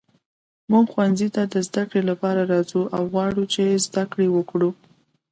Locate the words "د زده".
1.53-1.83